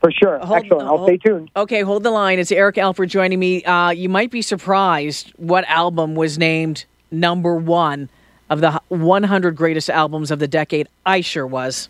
For 0.00 0.12
sure. 0.12 0.38
Hold, 0.38 0.62
Excellent. 0.62 0.86
I'll 0.86 0.98
hold, 0.98 1.08
stay 1.08 1.16
tuned. 1.16 1.50
Okay, 1.56 1.80
hold 1.80 2.04
the 2.04 2.12
line. 2.12 2.38
It's 2.38 2.52
Eric 2.52 2.76
Alper 2.76 3.08
joining 3.08 3.40
me. 3.40 3.64
Uh, 3.64 3.90
you 3.90 4.08
might 4.08 4.30
be 4.30 4.42
surprised 4.42 5.32
what 5.38 5.64
album 5.64 6.14
was 6.14 6.38
named 6.38 6.84
number 7.10 7.56
one 7.56 8.08
of 8.48 8.60
the 8.60 8.80
100 8.88 9.56
greatest 9.56 9.90
albums 9.90 10.30
of 10.30 10.38
the 10.38 10.48
decade. 10.48 10.88
I 11.04 11.20
sure 11.20 11.46
was. 11.46 11.88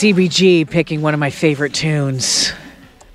CBG 0.00 0.70
picking 0.70 1.02
one 1.02 1.12
of 1.12 1.20
my 1.20 1.28
favorite 1.28 1.74
tunes. 1.74 2.54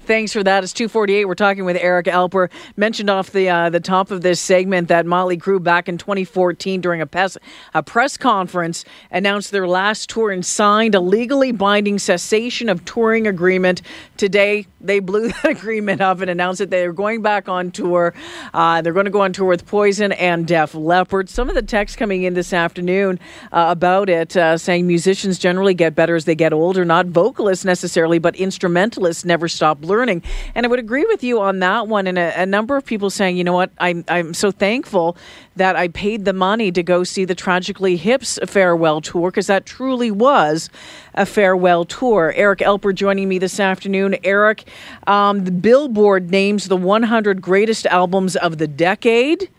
Thanks 0.05 0.33
for 0.33 0.43
that. 0.43 0.63
It's 0.63 0.71
248. 0.71 1.25
We're 1.25 1.33
talking 1.33 1.65
with 1.65 1.77
Eric 1.77 2.05
Alper. 2.05 2.51
Mentioned 2.77 3.09
off 3.09 3.31
the 3.31 3.49
uh, 3.49 3.71
the 3.71 3.79
top 3.79 4.11
of 4.11 4.21
this 4.21 4.39
segment 4.39 4.87
that 4.89 5.07
Motley 5.07 5.35
Crue 5.35 5.61
back 5.61 5.89
in 5.89 5.97
2014 5.97 6.79
during 6.79 7.01
a, 7.01 7.07
pes- 7.07 7.39
a 7.73 7.81
press 7.81 8.15
conference 8.15 8.85
announced 9.09 9.49
their 9.49 9.67
last 9.67 10.07
tour 10.07 10.29
and 10.29 10.45
signed 10.45 10.93
a 10.93 10.99
legally 10.99 11.51
binding 11.51 11.97
cessation 11.97 12.69
of 12.69 12.85
touring 12.85 13.25
agreement. 13.25 13.81
Today, 14.15 14.67
they 14.79 14.99
blew 14.99 15.29
that 15.41 15.45
agreement 15.45 16.01
up 16.01 16.21
and 16.21 16.29
announced 16.29 16.59
that 16.59 16.69
they 16.69 16.85
are 16.85 16.93
going 16.93 17.23
back 17.23 17.49
on 17.49 17.71
tour. 17.71 18.13
Uh, 18.53 18.83
they're 18.83 18.93
going 18.93 19.05
to 19.05 19.11
go 19.11 19.21
on 19.21 19.33
tour 19.33 19.47
with 19.47 19.65
Poison 19.65 20.11
and 20.11 20.45
Def 20.45 20.75
Leppard. 20.75 21.29
Some 21.29 21.49
of 21.49 21.55
the 21.55 21.63
text 21.63 21.97
coming 21.97 22.21
in 22.21 22.35
this 22.35 22.53
afternoon 22.53 23.19
uh, 23.51 23.65
about 23.69 24.09
it 24.09 24.37
uh, 24.37 24.55
saying 24.59 24.85
musicians 24.85 25.39
generally 25.39 25.73
get 25.73 25.95
better 25.95 26.15
as 26.15 26.25
they 26.25 26.35
get 26.35 26.53
older, 26.53 26.85
not 26.85 27.07
vocalists 27.07 27.65
necessarily, 27.65 28.19
but 28.19 28.35
instrumentalists 28.35 29.25
never 29.25 29.47
stop 29.47 29.83
learning 29.83 29.94
learning. 29.95 30.23
And 30.53 30.65
I 30.65 30.69
would 30.69 30.79
agree 30.79 31.05
with 31.05 31.23
you 31.23 31.39
on 31.39 31.59
that 31.59 31.87
one. 31.87 32.07
And 32.07 32.17
a, 32.17 32.41
a 32.41 32.45
number 32.45 32.75
of 32.75 32.85
people 32.85 33.09
saying, 33.09 33.37
you 33.37 33.43
know 33.43 33.53
what, 33.53 33.71
I'm, 33.77 34.03
I'm 34.07 34.33
so 34.33 34.51
thankful 34.51 35.15
that 35.55 35.75
I 35.75 35.87
paid 35.87 36.25
the 36.25 36.33
money 36.33 36.71
to 36.71 36.83
go 36.83 37.03
see 37.03 37.23
the 37.23 37.35
Tragically 37.35 37.95
Hip's 37.95 38.37
farewell 38.45 38.99
tour 38.99 39.31
because 39.31 39.47
that 39.47 39.65
truly 39.65 40.11
was 40.11 40.69
a 41.13 41.25
farewell 41.25 41.85
tour. 41.85 42.33
Eric 42.35 42.59
Alper 42.59 42.93
joining 42.93 43.29
me 43.29 43.39
this 43.39 43.59
afternoon. 43.59 44.17
Eric, 44.23 44.65
um, 45.07 45.45
the 45.45 45.51
Billboard 45.51 46.29
names 46.29 46.67
the 46.67 46.77
100 46.77 47.41
greatest 47.41 47.85
albums 47.85 48.35
of 48.35 48.57
the 48.57 48.67
decade. 48.67 49.49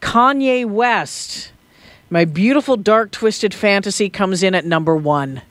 Kanye 0.00 0.66
West, 0.66 1.52
My 2.10 2.24
Beautiful 2.24 2.76
Dark 2.76 3.12
Twisted 3.12 3.54
Fantasy, 3.54 4.08
comes 4.08 4.42
in 4.42 4.54
at 4.54 4.64
number 4.64 4.96
one. 4.96 5.42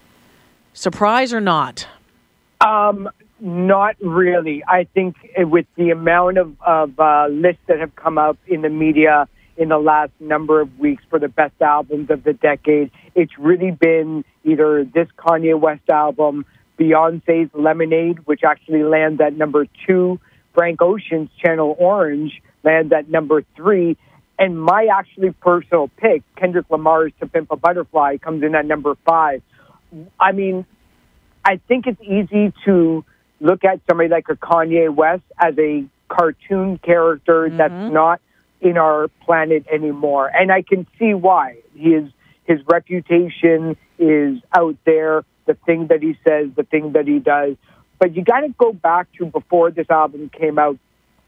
Surprise 0.74 1.34
or 1.34 1.42
not? 1.42 1.88
Um, 2.60 3.10
not 3.42 3.96
really. 4.00 4.64
I 4.68 4.86
think 4.94 5.16
with 5.38 5.66
the 5.76 5.90
amount 5.90 6.38
of, 6.38 6.56
of 6.62 7.00
uh, 7.00 7.28
lists 7.30 7.64
that 7.68 7.80
have 7.80 7.96
come 7.96 8.18
out 8.18 8.38
in 8.48 8.62
the 8.62 8.70
media 8.70 9.28
in 9.58 9.70
the 9.70 9.78
last 9.78 10.12
number 10.20 10.62
of 10.62 10.80
weeks 10.80 11.04
for 11.10 11.20
the 11.20 11.28
best 11.28 11.60
albums 11.62 12.10
of 12.10 12.24
the 12.24 12.34
decade, 12.34 12.92
it's 13.16 13.38
really 13.38 13.72
been 13.72 14.24
either 14.44 14.84
this 14.84 15.08
Kanye 15.18 15.60
West 15.60 15.90
album, 15.90 16.46
Beyonce's 16.80 17.50
Lemonade, 17.54 18.20
which 18.26 18.44
actually 18.44 18.84
lands 18.84 19.20
at 19.20 19.36
number 19.36 19.66
two, 19.88 20.20
Frank 20.54 20.82
Ocean's 20.82 21.30
Channel 21.44 21.76
Orange 21.80 22.42
lands 22.64 22.94
at 22.94 23.10
number 23.10 23.44
three, 23.56 23.98
and 24.38 24.60
my 24.60 24.88
actually 24.92 25.32
personal 25.32 25.90
pick, 25.98 26.24
Kendrick 26.36 26.66
Lamar's 26.70 27.12
To 27.20 27.28
Pimp 27.28 27.52
a 27.52 27.56
Butterfly, 27.56 28.18
comes 28.18 28.44
in 28.44 28.56
at 28.56 28.66
number 28.66 28.96
five. 29.06 29.42
I 30.20 30.32
mean, 30.32 30.66
I 31.44 31.58
think 31.68 31.86
it's 31.88 32.02
easy 32.02 32.54
to 32.66 33.04
look 33.42 33.66
at 33.66 33.82
somebody 33.90 34.08
like 34.08 34.30
a 34.30 34.36
Kanye 34.36 34.94
West 34.94 35.24
as 35.38 35.58
a 35.58 35.86
cartoon 36.08 36.78
character 36.78 37.48
mm-hmm. 37.48 37.58
that's 37.58 37.94
not 37.94 38.22
in 38.62 38.78
our 38.78 39.08
planet 39.26 39.66
anymore. 39.72 40.28
And 40.28 40.52
I 40.52 40.62
can 40.62 40.88
see 40.98 41.14
why. 41.14 41.58
His 41.76 42.04
his 42.46 42.60
reputation 42.68 43.76
is 43.98 44.38
out 44.56 44.76
there, 44.86 45.24
the 45.46 45.56
thing 45.66 45.88
that 45.88 46.02
he 46.02 46.18
says, 46.28 46.50
the 46.56 46.64
thing 46.64 46.94
that 46.94 47.08
he 47.08 47.20
does. 47.20 47.56
But 48.00 48.16
you 48.16 48.24
got 48.24 48.42
to 48.42 48.50
go 48.50 48.74
back 48.74 49.08
to 49.18 49.26
before 49.26 49.72
this 49.72 49.90
album 49.90 50.30
came 50.30 50.58
out 50.58 50.78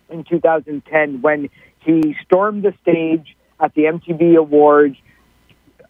in 0.10 0.24
2010 0.24 1.22
when 1.22 1.50
he 1.80 2.16
stormed 2.26 2.64
the 2.64 2.74
stage 2.82 3.36
at 3.60 3.74
the 3.74 3.84
MTV 3.84 4.38
Awards, 4.38 4.98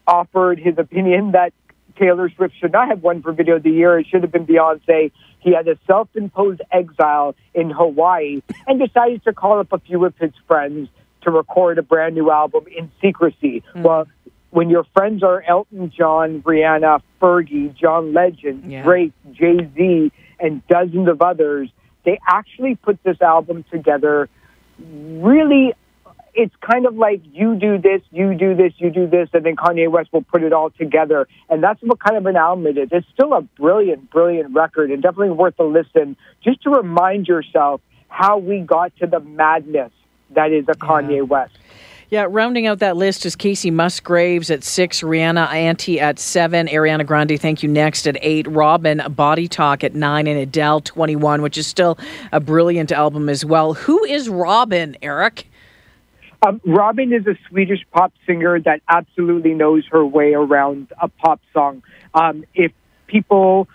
offered 0.06 0.58
his 0.58 0.78
opinion 0.78 1.32
that 1.32 1.52
Taylor 1.96 2.30
Swift 2.30 2.54
should 2.60 2.72
not 2.72 2.88
have 2.88 3.02
won 3.02 3.22
for 3.22 3.32
Video 3.32 3.56
of 3.56 3.62
the 3.62 3.70
Year. 3.70 3.98
It 3.98 4.06
should 4.08 4.22
have 4.22 4.32
been 4.32 4.46
Beyonce. 4.46 5.12
He 5.40 5.52
had 5.52 5.68
a 5.68 5.78
self 5.86 6.08
imposed 6.14 6.62
exile 6.72 7.34
in 7.54 7.70
Hawaii 7.70 8.42
and 8.66 8.80
decided 8.80 9.24
to 9.24 9.32
call 9.32 9.60
up 9.60 9.72
a 9.72 9.78
few 9.78 10.04
of 10.04 10.14
his 10.18 10.32
friends 10.46 10.88
to 11.22 11.30
record 11.30 11.78
a 11.78 11.82
brand 11.82 12.14
new 12.14 12.30
album 12.30 12.64
in 12.76 12.90
secrecy. 13.00 13.62
Mm. 13.74 13.82
Well, 13.82 14.08
when 14.50 14.70
your 14.70 14.84
friends 14.94 15.22
are 15.22 15.42
Elton 15.42 15.92
John, 15.96 16.42
Rihanna, 16.42 17.02
Fergie, 17.20 17.74
John 17.76 18.12
Legend, 18.12 18.70
yeah. 18.70 18.82
Drake, 18.82 19.12
Jay 19.32 19.68
Z, 19.74 20.12
and 20.38 20.66
dozens 20.68 21.08
of 21.08 21.20
others, 21.22 21.70
they 22.04 22.20
actually 22.28 22.76
put 22.76 23.02
this 23.02 23.20
album 23.20 23.64
together 23.70 24.28
really 24.78 25.74
it's 26.34 26.54
kind 26.60 26.86
of 26.86 26.96
like 26.96 27.22
you 27.32 27.54
do 27.56 27.78
this, 27.78 28.02
you 28.10 28.34
do 28.34 28.54
this, 28.54 28.72
you 28.78 28.90
do 28.90 29.06
this, 29.06 29.28
and 29.32 29.44
then 29.44 29.56
Kanye 29.56 29.90
West 29.90 30.12
will 30.12 30.22
put 30.22 30.42
it 30.42 30.52
all 30.52 30.70
together. 30.70 31.28
And 31.48 31.62
that's 31.62 31.80
what 31.82 32.00
kind 32.00 32.16
of 32.16 32.26
an 32.26 32.36
album 32.36 32.66
it 32.66 32.78
is. 32.78 32.88
It's 32.92 33.06
still 33.14 33.32
a 33.32 33.42
brilliant, 33.42 34.10
brilliant 34.10 34.54
record 34.54 34.90
and 34.90 35.02
definitely 35.02 35.30
worth 35.30 35.58
a 35.58 35.64
listen 35.64 36.16
just 36.42 36.62
to 36.62 36.70
remind 36.70 37.28
yourself 37.28 37.80
how 38.08 38.38
we 38.38 38.60
got 38.60 38.96
to 38.96 39.06
the 39.06 39.20
madness 39.20 39.92
that 40.30 40.52
is 40.52 40.64
a 40.68 40.74
Kanye 40.74 41.26
West. 41.26 41.56
Yeah, 42.10 42.26
rounding 42.28 42.66
out 42.66 42.80
that 42.80 42.96
list 42.96 43.24
is 43.26 43.34
Kacey 43.34 43.72
Musgraves 43.72 44.50
at 44.50 44.62
six, 44.62 45.00
Rihanna 45.00 45.48
Anti 45.52 45.98
at 45.98 46.18
seven, 46.18 46.68
Ariana 46.68 47.04
Grande, 47.04 47.40
thank 47.40 47.62
you, 47.62 47.68
next 47.68 48.06
at 48.06 48.16
eight, 48.20 48.46
Robyn 48.46 49.02
Body 49.16 49.48
Talk 49.48 49.82
at 49.82 49.94
nine, 49.94 50.26
and 50.26 50.38
Adele 50.38 50.80
21, 50.82 51.42
which 51.42 51.58
is 51.58 51.66
still 51.66 51.98
a 52.30 52.40
brilliant 52.40 52.92
album 52.92 53.28
as 53.28 53.44
well. 53.44 53.74
Who 53.74 54.04
is 54.04 54.28
Robyn, 54.28 54.96
Eric? 55.02 55.46
Um, 56.44 56.60
Robyn 56.66 57.14
is 57.14 57.26
a 57.26 57.38
Swedish 57.48 57.80
pop 57.90 58.12
singer 58.26 58.60
that 58.60 58.82
absolutely 58.86 59.54
knows 59.54 59.84
her 59.90 60.04
way 60.04 60.34
around 60.34 60.92
a 61.00 61.08
pop 61.08 61.40
song. 61.54 61.82
Um, 62.12 62.44
if 62.54 62.70
people 63.06 63.66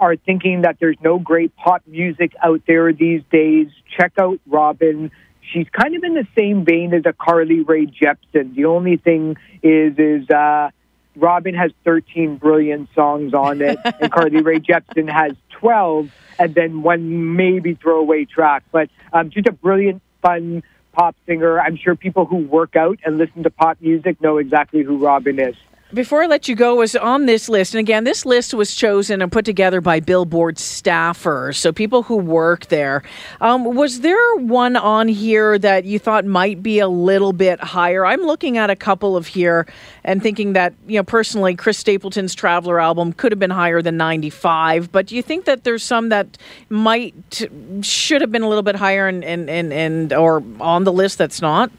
are 0.00 0.16
thinking 0.16 0.62
that 0.62 0.78
there's 0.80 0.96
no 1.02 1.18
great 1.18 1.54
pop 1.56 1.82
music 1.86 2.32
out 2.42 2.62
there 2.66 2.90
these 2.94 3.20
days, 3.30 3.68
check 3.98 4.12
out 4.18 4.40
Robyn. 4.46 5.10
She's 5.52 5.66
kind 5.68 5.94
of 5.94 6.04
in 6.04 6.14
the 6.14 6.26
same 6.34 6.64
vein 6.64 6.94
as 6.94 7.02
a 7.04 7.12
Carly 7.12 7.60
Rae 7.60 7.86
Jepsen. 7.86 8.54
The 8.54 8.64
only 8.64 8.96
thing 8.96 9.36
is, 9.62 9.98
is 9.98 10.30
uh, 10.30 10.70
Robyn 11.16 11.54
has 11.54 11.70
13 11.84 12.36
brilliant 12.36 12.88
songs 12.94 13.34
on 13.34 13.60
it, 13.60 13.78
and 14.00 14.10
Carly 14.10 14.40
Rae 14.40 14.60
Jepsen 14.60 15.12
has 15.12 15.32
12, 15.50 16.10
and 16.38 16.54
then 16.54 16.82
one 16.82 17.36
maybe 17.36 17.74
throwaway 17.74 18.24
track. 18.24 18.64
But 18.72 18.88
um, 19.12 19.28
just 19.28 19.48
a 19.48 19.52
brilliant, 19.52 20.00
fun 20.22 20.62
pop 20.96 21.14
singer. 21.26 21.60
I'm 21.60 21.76
sure 21.76 21.94
people 21.94 22.24
who 22.24 22.38
work 22.38 22.74
out 22.74 22.98
and 23.04 23.18
listen 23.18 23.42
to 23.42 23.50
pop 23.50 23.80
music 23.80 24.20
know 24.20 24.38
exactly 24.38 24.82
who 24.82 24.98
Robyn 24.98 25.38
is. 25.38 25.54
Before 25.94 26.20
I 26.20 26.26
let 26.26 26.48
you 26.48 26.56
go, 26.56 26.74
was 26.74 26.96
on 26.96 27.26
this 27.26 27.48
list, 27.48 27.72
and 27.72 27.78
again, 27.78 28.02
this 28.02 28.26
list 28.26 28.52
was 28.52 28.74
chosen 28.74 29.22
and 29.22 29.30
put 29.30 29.44
together 29.44 29.80
by 29.80 30.00
Billboard 30.00 30.56
staffers, 30.56 31.58
so 31.58 31.72
people 31.72 32.02
who 32.02 32.16
work 32.16 32.66
there. 32.66 33.04
Um, 33.40 33.62
was 33.76 34.00
there 34.00 34.34
one 34.34 34.74
on 34.74 35.06
here 35.06 35.56
that 35.60 35.84
you 35.84 36.00
thought 36.00 36.24
might 36.24 36.60
be 36.60 36.80
a 36.80 36.88
little 36.88 37.32
bit 37.32 37.60
higher? 37.60 38.04
I'm 38.04 38.22
looking 38.22 38.58
at 38.58 38.68
a 38.68 38.74
couple 38.74 39.16
of 39.16 39.28
here 39.28 39.64
and 40.02 40.20
thinking 40.20 40.54
that, 40.54 40.74
you 40.88 40.98
know, 40.98 41.04
personally, 41.04 41.54
Chris 41.54 41.78
Stapleton's 41.78 42.34
Traveler 42.34 42.80
album 42.80 43.12
could 43.12 43.30
have 43.30 43.38
been 43.38 43.50
higher 43.50 43.80
than 43.80 43.96
95, 43.96 44.90
but 44.90 45.06
do 45.06 45.14
you 45.14 45.22
think 45.22 45.44
that 45.44 45.62
there's 45.62 45.84
some 45.84 46.08
that 46.08 46.36
might 46.68 47.48
should 47.82 48.20
have 48.22 48.32
been 48.32 48.42
a 48.42 48.48
little 48.48 48.64
bit 48.64 48.74
higher 48.74 49.06
and 49.06 49.22
and 49.22 49.48
and, 49.48 49.72
and 49.72 50.12
or 50.12 50.42
on 50.58 50.82
the 50.82 50.92
list 50.92 51.16
that's 51.16 51.40
not? 51.40 51.70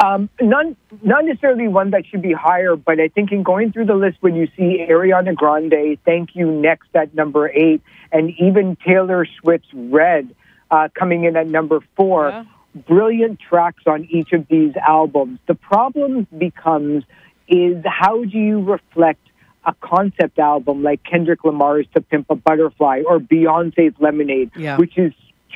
Um, 0.00 0.28
none, 0.40 0.76
not 1.02 1.24
necessarily 1.24 1.66
one 1.66 1.90
that 1.90 2.06
should 2.06 2.22
be 2.22 2.32
higher, 2.32 2.76
but 2.76 3.00
I 3.00 3.08
think 3.08 3.32
in 3.32 3.42
going 3.42 3.72
through 3.72 3.86
the 3.86 3.94
list, 3.94 4.18
when 4.20 4.36
you 4.36 4.46
see 4.56 4.86
Ariana 4.88 5.34
Grande, 5.34 5.98
Thank 6.04 6.36
You 6.36 6.50
Next 6.50 6.88
at 6.94 7.14
number 7.14 7.48
eight, 7.48 7.82
and 8.12 8.32
even 8.38 8.76
Taylor 8.76 9.26
Swift's 9.40 9.68
Red 9.74 10.34
uh, 10.70 10.88
coming 10.94 11.24
in 11.24 11.36
at 11.36 11.48
number 11.48 11.80
four, 11.96 12.28
yeah. 12.28 12.44
brilliant 12.86 13.40
tracks 13.40 13.82
on 13.86 14.06
each 14.10 14.32
of 14.32 14.46
these 14.48 14.74
albums. 14.76 15.40
The 15.46 15.54
problem 15.54 16.28
becomes 16.36 17.04
is 17.48 17.82
how 17.84 18.24
do 18.24 18.38
you 18.38 18.60
reflect 18.60 19.20
a 19.64 19.74
concept 19.80 20.38
album 20.38 20.82
like 20.82 21.02
Kendrick 21.02 21.44
Lamar's 21.44 21.86
To 21.94 22.00
Pimp 22.00 22.26
a 22.30 22.36
Butterfly 22.36 23.02
or 23.06 23.18
Beyonce's 23.18 23.94
Lemonade, 23.98 24.52
yeah. 24.56 24.76
which 24.76 24.96
is 24.96 25.12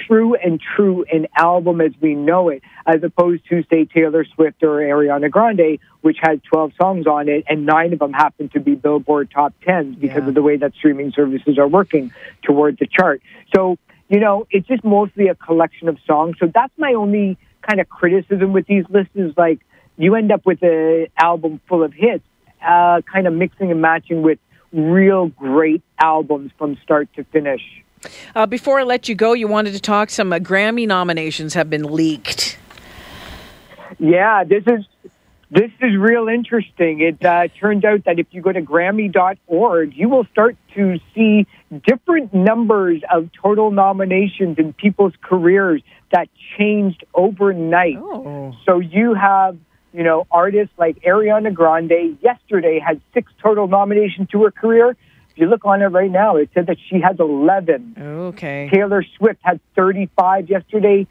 true 0.06 0.34
and 0.34 0.60
true 0.60 1.04
an 1.12 1.26
album 1.36 1.80
as 1.80 1.92
we 2.00 2.14
know 2.14 2.48
it, 2.48 2.62
as 2.86 3.02
opposed 3.02 3.48
to, 3.48 3.64
say, 3.70 3.84
Taylor 3.84 4.24
Swift 4.34 4.62
or 4.62 4.78
Ariana 4.78 5.30
Grande, 5.30 5.78
which 6.00 6.18
has 6.20 6.38
12 6.48 6.72
songs 6.80 7.06
on 7.06 7.28
it, 7.28 7.44
and 7.48 7.66
nine 7.66 7.92
of 7.92 7.98
them 7.98 8.12
happen 8.12 8.48
to 8.50 8.60
be 8.60 8.74
Billboard 8.74 9.30
top 9.30 9.54
10s 9.66 9.98
because 10.00 10.22
yeah. 10.22 10.28
of 10.28 10.34
the 10.34 10.42
way 10.42 10.56
that 10.56 10.74
streaming 10.74 11.12
services 11.12 11.58
are 11.58 11.68
working 11.68 12.12
towards 12.42 12.78
the 12.78 12.86
chart. 12.86 13.22
So 13.54 13.78
you 14.12 14.20
know, 14.20 14.46
it's 14.50 14.68
just 14.68 14.84
mostly 14.84 15.28
a 15.28 15.34
collection 15.34 15.88
of 15.88 15.96
songs. 16.06 16.36
So 16.38 16.46
that's 16.52 16.72
my 16.76 16.92
only 16.92 17.38
kind 17.66 17.80
of 17.80 17.88
criticism 17.88 18.52
with 18.52 18.66
these 18.66 18.84
lists 18.90 19.14
is 19.14 19.32
like 19.38 19.60
you 19.96 20.14
end 20.16 20.30
up 20.30 20.44
with 20.44 20.62
an 20.62 21.06
album 21.16 21.62
full 21.66 21.82
of 21.82 21.94
hits, 21.94 22.22
uh, 22.60 23.00
kind 23.10 23.26
of 23.26 23.32
mixing 23.32 23.70
and 23.70 23.80
matching 23.80 24.20
with 24.20 24.38
real 24.70 25.28
great 25.28 25.82
albums 25.98 26.52
from 26.58 26.76
start 26.82 27.08
to 27.14 27.24
finish. 27.24 27.62
Uh, 28.34 28.46
before 28.46 28.80
I 28.80 28.82
let 28.82 29.08
you 29.08 29.14
go, 29.14 29.32
you 29.32 29.48
wanted 29.48 29.72
to 29.74 29.80
talk 29.80 30.10
some 30.10 30.32
uh, 30.32 30.38
Grammy 30.38 30.86
nominations 30.86 31.54
have 31.54 31.70
been 31.70 31.84
leaked. 31.84 32.58
Yeah, 33.98 34.44
this 34.44 34.64
is 34.66 34.84
this 35.52 35.70
is 35.82 35.94
real 35.98 36.28
interesting. 36.28 37.00
It 37.00 37.22
uh, 37.22 37.48
turns 37.60 37.84
out 37.84 38.04
that 38.06 38.18
if 38.18 38.26
you 38.30 38.40
go 38.40 38.52
to 38.52 38.62
Grammy.org, 38.62 39.94
you 39.94 40.08
will 40.08 40.24
start 40.32 40.56
to 40.74 40.98
see 41.14 41.46
different 41.86 42.32
numbers 42.32 43.02
of 43.12 43.28
total 43.40 43.70
nominations 43.70 44.58
in 44.58 44.72
people's 44.72 45.12
careers 45.20 45.82
that 46.10 46.30
changed 46.56 47.04
overnight. 47.12 47.98
Oh. 47.98 48.54
So 48.64 48.78
you 48.78 49.12
have, 49.12 49.58
you 49.92 50.02
know, 50.02 50.26
artists 50.30 50.72
like 50.78 51.02
Ariana 51.02 51.52
Grande 51.52 52.16
yesterday 52.22 52.78
had 52.78 53.02
six 53.12 53.30
total 53.42 53.68
nominations 53.68 54.30
to 54.30 54.44
her 54.44 54.50
career. 54.50 54.96
You 55.42 55.48
look 55.48 55.64
on 55.64 55.82
it 55.82 55.86
right 55.86 56.08
now, 56.08 56.36
it 56.36 56.50
said 56.54 56.68
that 56.68 56.76
she 56.88 57.00
has 57.00 57.16
11. 57.18 57.96
Okay. 57.98 58.70
Taylor 58.72 59.04
Swift 59.18 59.40
had 59.42 59.58
35 59.74 60.48
yesterday. 60.48 61.08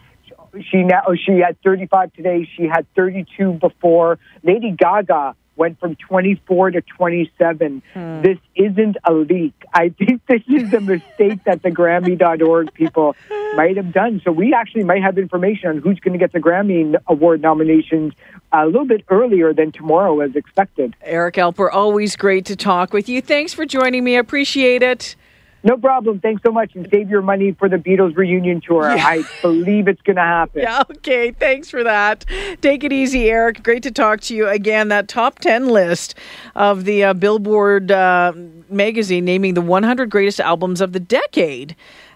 She 0.70 0.84
now 0.84 1.02
oh, 1.06 1.16
she 1.16 1.40
had 1.46 1.62
35 1.62 2.14
today. 2.14 2.48
She 2.56 2.64
had 2.64 2.88
32 2.96 3.60
before. 3.60 4.20
Lady 4.42 4.72
Gaga 4.72 5.36
went 5.56 5.80
from 5.80 5.96
24 5.96 6.72
to 6.72 6.82
27. 6.82 7.84
Hmm. 7.94 8.22
This 8.22 8.38
isn't 8.56 8.98
a 9.04 9.14
leak. 9.14 9.54
I 9.74 9.90
think 9.90 10.22
this 10.28 10.42
is 10.48 10.74
a 10.74 10.80
mistake 10.80 11.44
that 11.46 11.62
the 11.62 11.70
Grammy.org 11.70 12.74
people 12.74 13.16
might 13.56 13.78
have 13.78 13.94
done. 13.94 14.22
So 14.24 14.32
we 14.32 14.54
actually 14.54 14.84
might 14.84 15.04
have 15.04 15.18
information 15.18 15.70
on 15.70 15.78
who's 15.78 16.00
going 16.00 16.14
to 16.14 16.20
get 16.20 16.32
the 16.32 16.40
Grammy 16.40 16.96
Award 17.08 17.42
nominations 17.42 18.14
a 18.52 18.66
little 18.66 18.86
bit 18.86 19.04
earlier 19.10 19.54
than 19.54 19.72
tomorrow 19.72 20.20
as 20.22 20.36
expected. 20.36 20.96
Eric 21.02 21.36
Alper, 21.36 21.70
always 21.72 22.16
great 22.16 22.46
to 22.46 22.56
talk 22.56 22.94
with 22.94 23.08
you. 23.08 23.22
Thanks 23.22 23.54
for 23.54 23.66
joining 23.66 24.04
me. 24.04 24.16
I 24.16 24.20
appreciate 24.20 24.84
it. 24.84 25.16
No 25.64 25.78
problem. 25.78 26.20
Thanks 26.20 26.42
so 26.44 26.52
much, 26.52 26.74
and 26.76 26.88
save 26.92 27.10
your 27.10 27.22
money 27.22 27.52
for 27.52 27.70
the 27.70 27.76
Beatles 27.78 28.16
reunion 28.16 28.62
tour. 28.62 28.90
I 28.90 29.24
believe 29.42 29.88
it's 29.88 30.02
going 30.02 30.16
to 30.16 30.22
happen. 30.22 30.52
Yeah, 30.62 30.84
okay. 30.98 31.32
Thanks 31.32 31.70
for 31.70 31.84
that. 31.84 32.26
Take 32.62 32.84
it 32.84 32.94
easy, 32.94 33.30
Eric. 33.30 33.64
Great 33.64 33.84
to 33.84 33.92
talk 33.92 34.22
to 34.22 34.36
you 34.36 34.48
again. 34.48 34.90
That 34.90 35.08
top 35.08 35.40
10 35.40 35.70
list 35.70 36.14
of 36.56 36.86
the 36.86 37.04
uh, 37.04 37.14
Billboard 37.14 37.92
uh, 37.92 38.34
magazine 38.70 39.26
naming 39.26 39.54
the 39.56 39.62
100 39.62 40.10
greatest 40.10 40.40
albums 40.40 40.82
of 40.82 40.94
the 40.94 41.00
decade. 41.00 41.76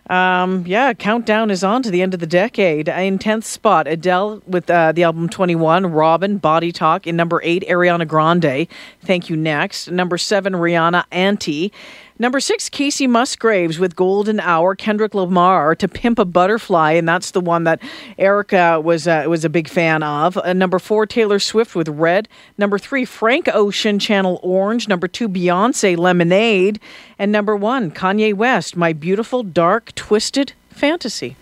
Um, 0.10 0.64
yeah, 0.68 0.94
countdown 0.94 1.50
is 1.50 1.64
on 1.64 1.82
to 1.84 1.90
the 1.90 2.02
end 2.04 2.14
of 2.14 2.20
the 2.20 2.28
decade. 2.28 2.88
In 2.88 3.18
10th 3.18 3.44
spot, 3.46 3.88
Adele 3.88 4.44
with 4.46 4.70
uh, 4.70 4.92
the 4.92 5.04
album 5.04 5.28
21, 5.30 5.88
Robyn, 5.88 6.38
Body 6.38 6.72
Talk. 6.72 7.08
In 7.08 7.16
number 7.16 7.42
8, 7.44 7.66
Ariana 7.68 8.08
Grande, 8.08 8.68
Thank 9.02 9.30
You 9.30 9.36
Next. 9.36 9.90
Number 9.90 10.18
7, 10.18 10.54
Rihanna, 10.54 11.06
Anti. 11.12 11.72
Number 12.18 12.40
6, 12.40 12.70
Kacey 12.70 13.10
Musgraves 13.10 13.78
with 13.78 13.96
Golden 13.96 14.40
Hour. 14.40 14.74
Kendrick 14.74 15.14
Lamar, 15.14 15.76
To 15.76 15.88
Pimp 15.88 16.18
a 16.18 16.24
Butterfly, 16.24 16.94
and 16.94 17.08
that's 17.08 17.32
the 17.32 17.42
one 17.42 17.66
that 17.66 17.82
Erica 18.18 18.80
was, 18.80 19.06
uh, 19.06 19.26
was 19.28 19.44
a 19.44 19.50
big 19.50 19.68
fan 19.68 20.02
of. 20.02 20.38
Uh, 20.38 20.54
number 20.54 20.80
4, 20.80 21.06
Taylor 21.08 21.40
Swift 21.40 21.76
with 21.76 21.90
Red. 21.90 22.30
Number 22.58 22.78
3, 22.78 23.04
Frank 23.04 23.50
Ocean, 23.54 24.00
Channel 24.00 24.40
Orange. 24.44 24.88
Number 24.88 25.10
2, 25.10 25.28
Beyonce, 25.28 25.98
Lemonade. 25.98 26.80
And 27.20 27.34
number 27.34 27.54
1, 27.54 27.92
Kanye 27.92 28.34
West, 28.34 28.78
My 28.78 28.94
Beautiful 28.94 29.44
Dark 29.44 29.94
Twisted 29.96 30.54
Fantasy. 30.70 31.36